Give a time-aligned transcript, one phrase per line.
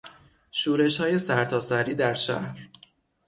[0.51, 2.69] شورشهای سرتاسری در شهر